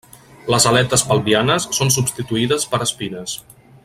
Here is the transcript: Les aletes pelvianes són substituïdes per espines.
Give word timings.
Les 0.53 0.63
aletes 0.69 1.03
pelvianes 1.11 1.67
són 1.81 1.93
substituïdes 1.97 2.67
per 2.73 2.81
espines. 2.91 3.37